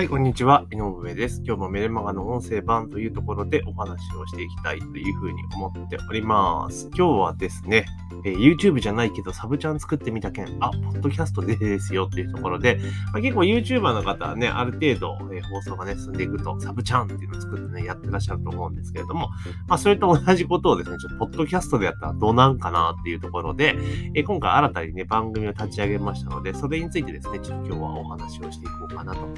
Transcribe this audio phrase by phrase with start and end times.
[0.00, 0.64] はい、こんにちは。
[0.72, 1.42] 井上です。
[1.44, 6.88] 今日もメルマガの音声版というところでお話をしていきたいというふうに思っております。
[6.96, 7.84] 今日はですね、
[8.24, 12.80] えー、YouTube じゃないけどサブチャン作ってみた件、あ、ポッドキャストでですよっていうところで、
[13.12, 19.28] まあ、結構 YouTuber の方はね、ある程度、えー、放送がね、進んでいくと、サブチャンっていうのを作ってね、やってらっしゃると思うんですけれども、
[19.68, 23.76] まあ、それと同じことをですね、ちょっとポッドキャストでやったらどうなんかなっていうところで、
[24.14, 29.28] えー、今回新たにね、番組を立ち上げましたので、それについてですね、ちょっと今日はお話をしていこうかなと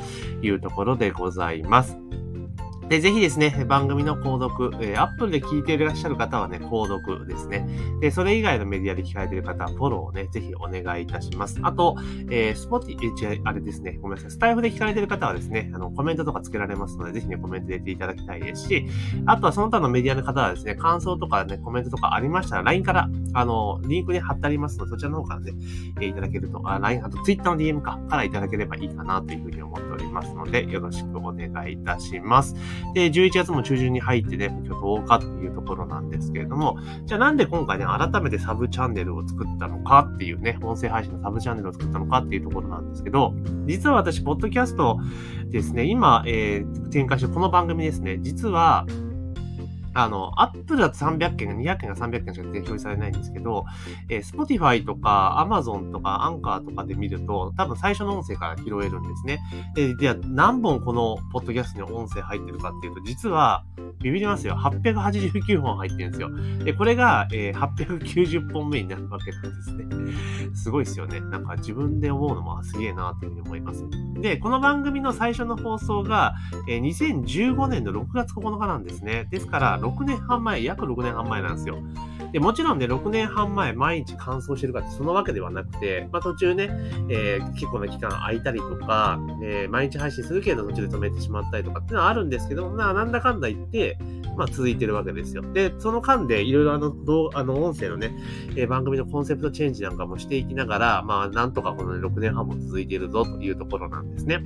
[0.41, 1.97] いうところでございます。
[2.93, 7.67] で、ぜひですね、番組の購読、えー、Apple で聞いていらっしゃる方はね、購読ですね。
[8.03, 11.59] で、それ以外のメディアで聞かれている方はフォローをね、ぜひお願いいたします。
[11.63, 11.97] あと、
[12.29, 18.87] えー、スポティ、えー、あれですね、ごめんなさい、スタイフで聞かれている方はですね、あの、コメントとかつけられますので、ぜひね、コメント入れていただきたいですし、
[19.25, 25.53] あとはその他のメディアの方はですね、感想とかね、コメントとかありましたら、LINE から、あの、リンクに貼ってありますので、そちらの方からね、
[25.99, 32.55] えー、いただけると、あ、LINE、あと Twitter の DM か、からいただければいいかなというふうに思っておりますので、よろしくお願いいたします。
[32.95, 43.35] で、11月も中旬に入ってね、今日10日というところなんですけれども、じゃあなんで今回ね、改めてサブチャンネルを作ったのかっていうね、音声配信のサブチャンネルを作ったのかっていうところなんですけど、
[43.67, 44.99] 実は私、ポッドキャスト
[45.49, 48.87] ですね、今、えー、展開してこの番組ですね、実は、
[49.95, 53.65] あの、アップルだと300件が200件が300件しか表示されないんですけど、
[54.09, 59.41] えー、Spotify とか Amazon とか Anchor とかで見ると、多分最初の音声から拾えるんですね。
[59.75, 63.65] で、では何本このポッドキャストに音声入ってるかっていうと、実は、
[64.03, 64.55] ビビりますよ。
[64.57, 66.31] 889本入ってるんですよ。
[66.65, 69.85] で、これが、えー、890本目になるわけなんですね。
[70.55, 71.21] すごいですよね。
[71.21, 73.85] なんか自分で思うのもすげえなっていうふうに思います。
[74.21, 76.35] で、この番組の最初の放送が、
[76.69, 79.29] えー、2015年の6月9日なんですね。
[79.31, 81.79] ですから、6年半前、約6年半前なんですよ。
[82.33, 86.71] で、もちろんね、6年半前、毎日乾燥してるかってそのわけではなくて、まあ途中ね、
[87.11, 93.99] えー、結構な期間空いたりとか、えー、毎日配信するけど途中で止めてしまったりとかっていうのはあるんですけど、まあなんだかんだ言って、
[94.37, 95.43] まあ続いてるわけですよ。
[95.53, 98.17] で、その間でいろいろあの、どう、あの、音声のね、
[98.57, 104.43] えー、番組のコンセプトチェンジなんかもしていきながら、まあなんとかこの、ね、6年半も続いているぞというところなんですね。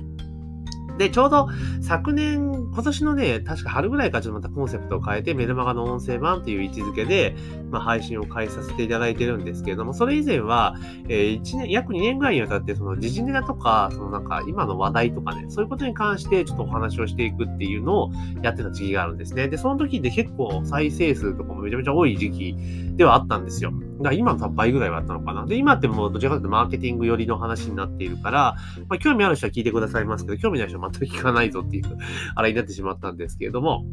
[0.97, 1.47] で、ちょうど
[1.81, 7.35] 昨年、今年のね、確か春ぐらいからちょっとまたコンセプトを変えて、メルマガの音声版という位置づけで、
[7.71, 10.75] まあ、配信を開始させていただいてるんですけれども、それ以前は、
[11.07, 19.47] えー、1年、約2年ぐらいにわたって、その時事ネタとか、そのなんか今の話題とかね、そういうことに関してちょっとお話をしていくっていうのをやってた時期があるんですね。
[19.47, 22.55] で、その時って結構再生数とかもめちゃめちゃ多い時期
[22.95, 23.71] ではあったんですよ。
[23.97, 25.45] だから今の多分倍ぐらいはあったのかな。
[25.45, 28.55] で、今ってもうどちらかというとマーケティング寄りの話になっているから、
[28.87, 31.83] まあ、興味ある人は聞いてくださいますけど、興味ない人は全く聞かないぞっていう、
[32.35, 33.85] あれになってしまったんですけれども、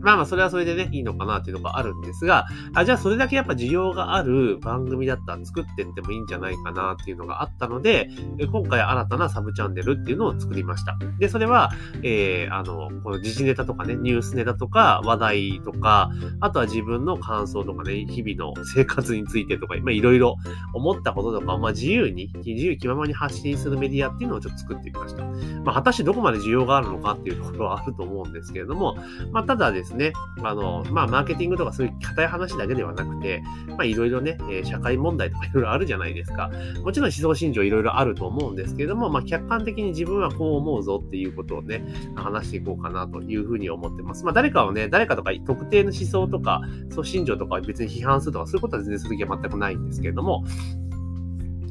[0.00, 8.08] まあまあ、それはそれでね、いいのかなっていうのがあるんですが、あじゃあそれだけやっぱ需要がある番組だったら作ってってもいいんじゃないかなっていうのがあったので、
[8.50, 10.96] 今回新たなサブチャンネルっていうのを作りました。
[11.18, 11.70] で、それは、
[12.02, 20.36] えー、あの、この時事ネタとかね、ニュースネタとか、話題とか、あとは自分の感想とかね、日々の生活についてとか、まあいろいろ
[20.74, 25.24] 思ったこととか、まあ自由に、自由気ままに発信するメディアっていうのをちょっと作ってみました。
[25.64, 28.96] まあ果たしてどこまで需要があるのかっていうところはあると思うんですけれども、
[29.32, 30.12] まあただですですね、
[30.42, 36.50] あの、まあ、マーケティングとかそういう硬い話だけではなくて、まあ、いろいろね、え、社会問題とかいろいろあるじゃないですか。
[36.82, 41.84] もちろん思想信条いろいろあると思うんですけれども、まあ、客観的に自分はこう思うぞっていうことをね、
[42.14, 44.24] 話していこうかなというふうに思ってます。
[44.24, 50.44] まあ、誰かをね、誰かとか特定の思想とか、そう信条とか別に批判するとか、そういうことは全然する気は全くないんですけれども、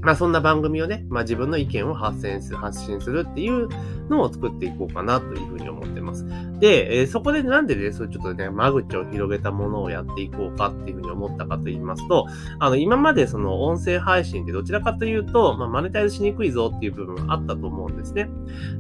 [0.02, 3.68] まあそんな番組をね、まあ自分の意見を発信する、発信するっていう
[4.10, 6.26] のを作っていこうかなというふうに思ってます。
[6.60, 12.28] で、えー、そこでなんでね、そうちょっとね、間口を広げたものをやっていこうかっていうふうに思ったかと言いますと、
[12.60, 18.30] あの、今までその音声配信ってどちらかというと、まあマネタイズしにくいぞっていう部分があったと思うんですね。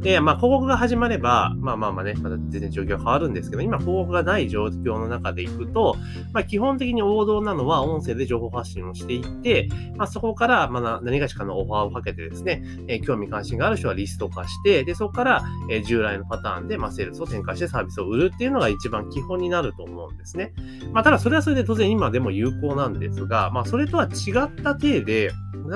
[0.01, 5.95] で、まあ広告が始まれば、まあまあまあね、まだ全然状況変わるんですけど、今広告がない状況の中でいくと、
[6.33, 20.53] まあ基本的に王道なのは音声で情報発信をしていって、まあそこから、まあ何がしかのオファーをかけてですね、え、興味関心がある人はリスト化して、で、そこから、え、従来のパターンで、ま、セールスを展開してサービスを売るっていうのが一番基本になると思うんですね。
[20.93, 25.31] まあ、ただそれはそれで当然今でも有効なんですが、まあ、それとは違った体で、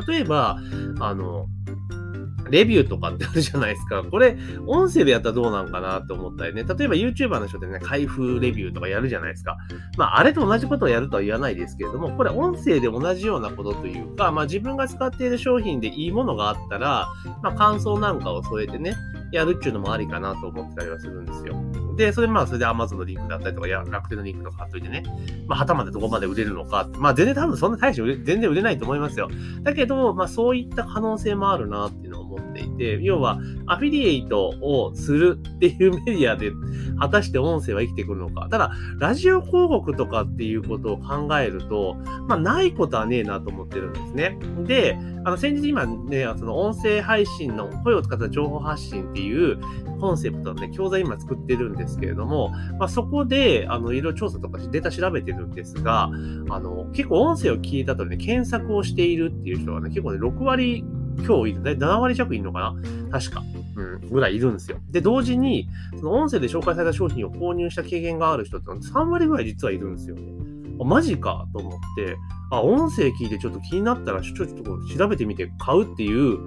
[0.08, 0.58] 例えば、
[1.00, 1.48] あの、
[2.50, 4.04] レビューとかってあるじゃないですか。
[4.04, 4.38] これ、
[4.68, 6.64] 音声でやったらどうなんかなって思ったりね。
[6.64, 9.58] 例えば YouTuber の人でね、開封レビューとかやるじゃないですか。
[9.98, 17.08] まあ、あれと同じことをやるとは言わないですけれども、これ音声で同じようなことというか、まあ自分が使っている商品でいいものがあったら、
[17.42, 18.96] まあ感想なんかを添えてね、
[19.34, 21.56] やるっていうのもありかなと思ってたりはするんですよ。
[21.96, 25.04] で、それまあ、それで Amazon のリンクだったりとか、や、楽天のリンクとか貼っといてね、
[25.48, 29.30] まあ、旗までどこまで売れるのか、まあ、全然多分そんな大して全然売れないと思いますよ。
[29.62, 32.33] だけど、まあ、そういった可能性もあるなっていうのを
[32.84, 36.52] て、要はアフィリエイトをするっていうメディアで
[37.00, 38.48] 果たして音声は生きてくるのか。
[38.50, 41.96] ただ、ラジオ広告とかっていうことを考えると、
[42.28, 44.38] まあ、ないことはねえなと思ってるんですね。
[44.66, 49.60] で、あの、先日今ね、その音声配信の声を使った情報発信っていう
[50.00, 56.10] コンセプトのね、教材今作ってるんですけれども、まあ、そこで、あの、いろいろ調査とかデータ調べてるんですが、
[56.50, 60.84] あの、結構音声を聞いた後にね、検索をしているっていう人がね、結構ね、6割
[61.20, 62.76] 今日いるね、7割弱いるのか
[63.10, 63.20] な？
[63.20, 63.44] 確か。
[63.76, 64.78] うん、ぐらいいるんですよ。
[64.92, 65.68] で、同時に、
[65.98, 70.22] その音声で紹介された商品を購入した経験がある人って3割ぐらい実はいるんですよね。
[70.84, 72.18] マジかと思って、
[72.52, 76.38] あ、音声聞いてちょっと気になったら、ちょっと調べてみて買うっていう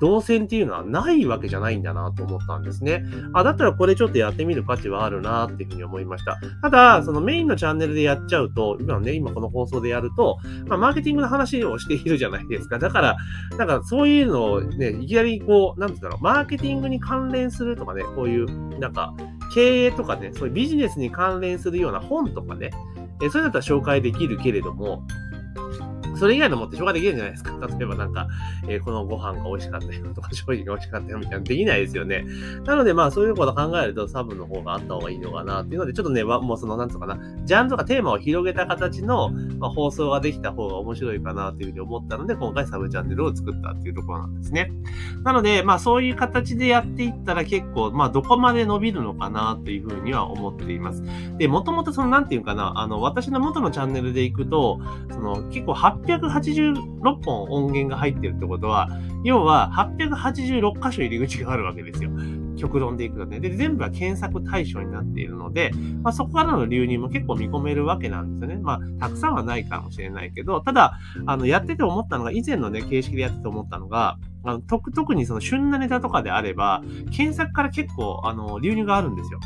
[0.00, 3.02] 動線っていうのはないわけじゃないんだなと思ったんですね。
[3.32, 6.38] あ、だったらこれちょっとやってみる価値はあるなっていうふうに思いました。
[6.62, 12.78] ただ、そのメインのチャンネルでやっちゃうと、今ね、今この放送でやると、まあ、マーケティングの話をしているじゃないですか。
[12.78, 13.16] だから、
[13.56, 19.14] なんかそういうのをね、いきなりこう、なんて言うんだろう、マーケティングに関連するとかね、こういう、なんか、
[19.54, 22.70] 経営とかね、そういうビジネスに関連するような本とかね、
[23.22, 25.02] えそれだったら紹介できるけれども、
[26.16, 27.66] それ以外のもって紹介できるんじゃないですか。
[27.66, 28.28] 例えばなんか、
[28.68, 32.24] えー、このご飯が美味しかったよとか、商品が美味しかったよみたいなできないですよね。
[32.64, 44.72] なのでまあそういうことを考えるとサブの方があった方がいいのかなっていうので、ちょっとね、もうその、なんつうかな、ジャンルとかテーマを広げた形の、まあ、放送ができた方が面白いかなというふうに思ったので、今回サブチャンネルを作ったっていうところなんですね。
[45.22, 51.02] なので、まあそういう形でやっていったら結構、まあどこまで伸びるのかなというふうには思っています。
[51.38, 54.80] で、もともとその、なんていうかな、あの、私の元のチャンネルで行くと、
[55.10, 58.88] その、結構880 886本音源が入ってるってことは、
[59.24, 62.10] 要は886箇所入り口があるわけですよ。
[62.56, 63.38] 極論でいくとね。
[63.38, 65.70] で、全部は検索対象になっているので、
[66.02, 68.62] まあ、そこからの流入も結構見込めるわけなんですよね。
[68.62, 79.40] まあ、たくさんはないかもしれないけど、ただ、あの、やってて思ったのが、以前のね、形式でやってて思ったのが、あの特にその旬なネタとかであれば、検索から結構、あの、流入があるんですよ。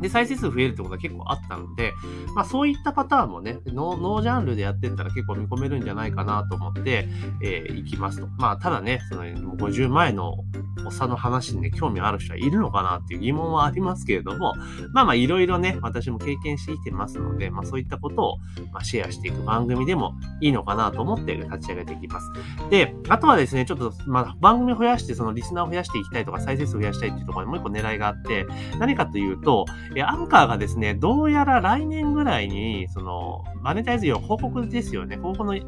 [0.00, 1.92] で、再生数増えるってことは結構あったので、
[2.34, 7.08] まあそういったパターンもね、ノージャンルでやってったら結構見込めるんじゃないかなと思って、
[7.42, 8.26] えー、いきますと。
[8.38, 10.44] まあただね、その50前の
[10.84, 14.54] おっさの話にね、興味ある人はいるのかなっていう疑問はありますけれども、
[14.92, 18.38] まあまあいろいろね、私も経験してきてますので、まあそういったことを、
[18.72, 22.30] ま、シェアしていく番組でもいいのかなと思って立ち上げていきます。
[22.70, 28.46] で、あとはですね、ちょっと、まあ番組を増やして、そのリスナーを増やしていきたいとか、再生数を増やしたいっていうところにもう一個狙いがあって、
[28.78, 29.66] 何かというと、
[30.04, 35.16] アンカーがですね、どうやら来年ぐらいに、その、マネタイズ用広告ですよね。
[35.16, 35.64] 広告の入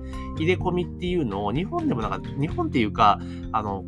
[0.46, 3.20] れ込みっていうのを、日本でもなんか、日本っていうか、
[3.52, 3.84] あの、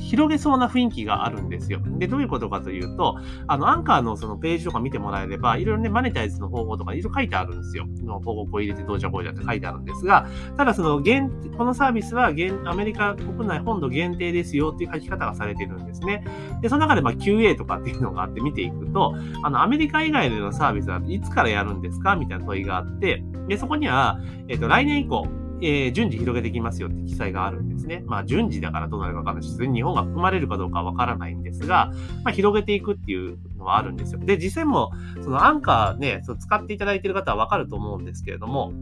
[0.00, 1.80] 広げそうな雰囲気があるんですよ。
[1.98, 3.16] で、どういうことかというと、
[3.46, 7.86] あの、アンカーのそのページとか見てもらえれば、いろいろね、マネタイズの方法とかいろいろ書いてあるんですよ。
[8.02, 10.26] の広告を入れてどうじゃこうじゃって書いてあるんですが、
[10.56, 16.24] ただその、限このサービスはアメリカ国内本土限定ですよっていう書き方がされてるんですね。
[16.62, 24.18] で、その中でまあ QA とかっていうのがあって見ていくと、あの、アメリカ以外でのサービスはいつからやるんですかみたいな問いがあって、で、そこには、
[24.48, 25.26] えっ、ー、と、来年以降、
[25.62, 28.02] えー、順次広げていきますよって記載があるんですね。
[28.06, 31.92] まあ、順次だからどうなるかわかんないし、日本が含まれるかどうかわからないんですが、
[32.24, 34.20] まあ、広げていくっていうのはあるんですよ。
[34.20, 34.92] で、実際も、
[35.22, 38.72] そのアンカーね、そ使っていただいている方はわかると思うんですけれども、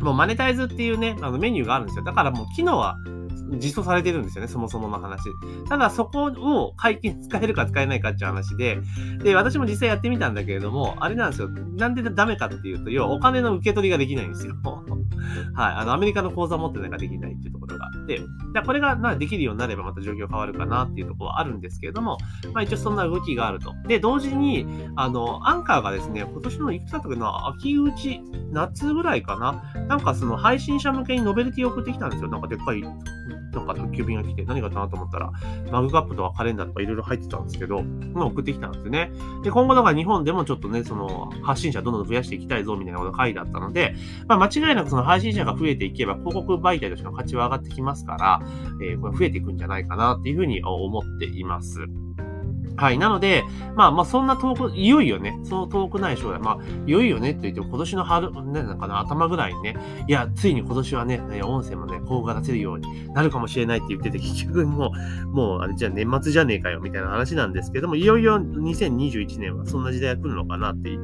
[0.00, 2.04] もうマネタイズっていうね、あのメニューがあるんですよ。
[2.04, 2.96] だからもう機能は
[3.58, 5.22] 実装されてるんですよね、そもそもの話。
[5.68, 8.78] ただ、そこを解禁使えるか使えないかっていう話で、
[9.22, 11.48] で、私も実際やってみたんだけれども、あれなんですよ。
[11.48, 14.54] なんでダメかっていうと、要はお金の受け取りができないんですよ。
[15.54, 15.74] はい。
[15.74, 18.20] あの、アメリカの口座持ってないからできないっていうところがあって、
[18.52, 22.18] でこれがなできるようになればまた状況変わるかなっていうところはあるんですけれども、
[22.52, 23.74] まあ一応そんな動きがあると。
[23.86, 28.20] で、同時に、あの、アンカーがですね、今年のいくつだったかな、秋口、
[28.52, 32.28] 夏ぐらいかな、なんかその配信者向けにノベルティを送ってきたんですよ。
[32.28, 32.82] なんかでっかい
[33.54, 35.32] なんか宅急便が来て、何がかなと思ったら、
[35.70, 39.10] マグカップとかカレンダーとかいろいろ入ってたんですけど、まあ、送ってきたんですよね。
[39.42, 43.94] で、今後だから日本でもちょっとね、その発信者どんどん増やしていきたいぞみたいなことが書いてあったので、
[44.26, 48.42] まあ、間違いなくその配信者が増えていけば、広告媒体としての価値は上がってきますから、
[48.82, 51.86] えー、これ増えていくんじゃないかなっていうふうに思っています。
[52.76, 52.98] はい。
[52.98, 53.44] なので、
[53.76, 59.76] まあまあそんな遠く、いよいよね、その遠くない将来、まあ、いよいよねって言っても今年の春、ね、なんかな、頭ぐらいにね、
[60.08, 64.92] いや、ついに今年はね、音声もね、こうが出せるようになるかもしれないって言ってて、結局も
[65.24, 70.98] う、もう、あれじゃあ年末じゃねえかよ、みたいな話なんですけども、いよいよ2021年はそんな時代が来るのかなってい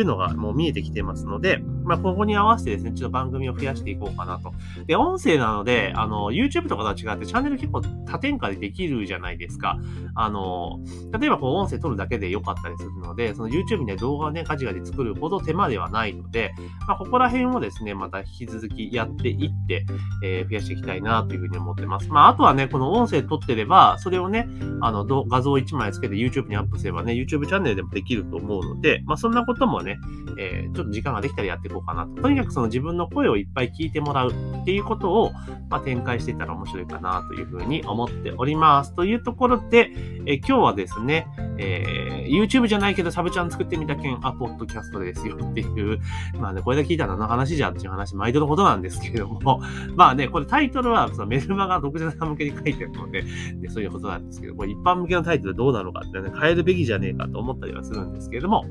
[0.00, 4.52] うのがもう見えてきてますので、まあ、ここに合わせてですね、ちょっと番組を増やしていこうかなと。
[4.86, 9.78] で、音声なので、あの、YouTube とかとは違って、チャンネル結構多点化でできるじゃないですか。
[10.14, 10.80] あの、
[11.18, 16.54] 例えばこう音声撮るだけで良かったりするので、その YouTube に動画をね、ガチガチ作るほど手間ではないので、
[16.86, 19.86] まあ、ここら辺をですね、また引き続きやっていって、
[20.22, 22.08] えー、増やしていきたいなというふうに思ってます。
[22.08, 24.48] まあ、あとはね、この音声撮ってれば、それをね、
[24.80, 29.98] あの、画像1枚つけて YouTube にアップすればね、YouTube チャンネルでもできると思うので、まあ、そんなこともね、
[30.38, 32.22] えー、ちょっと時間ができたらやっていこうかなと。
[32.22, 35.32] とにかくその自分の声をいっぱい聞いてもらうっていうことを、
[35.70, 38.94] まあ、展開していったら面白いかなというふうに思っております。
[38.94, 39.90] というところで、
[40.26, 41.26] え、今日はですね、
[41.58, 46.00] えー、YouTube じゃないけどサブチャン作ってみた件、あ、ポッドキャストですよっていう、
[46.38, 49.62] まあね、これで聞いたら何の話じゃっていう話、毎度のことなんですけれども、
[49.96, 53.24] まあね、これタイトルはそのメルマガ独自者向けに書いてるので
[53.56, 58.64] で、そういうことなんですけど、これ一般向けのタイトルどうなのかってね、変えるべきじゃねえかと思ったりはするんですけれども、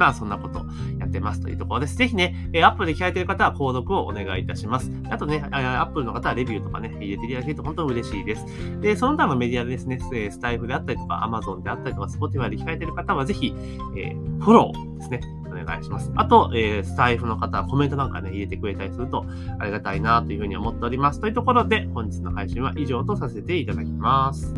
[0.00, 0.60] まあそんなこと
[0.98, 1.94] やってますというところです。
[1.94, 4.90] ぜひね、アップルで聞かれている方は購読をお願いいたします。
[5.10, 8.46] あとね、アップルの方はレビューとかね、入れていただけると本当に嬉しいです。
[8.80, 13.54] で、その他のメディアですね、スタイフであったりとか、Amazon であったりとか、Spotify で聞かれている方はぜひ、
[13.94, 16.10] えー、フォローですね、お願いします。
[16.16, 19.26] あと、えー、スタイフの方はコメントなんかね、入れてくれたりすると
[19.58, 21.20] ありがたいなというふうに思っております。
[21.20, 24.54] というところで、本日の配信は以上とさせていただきます。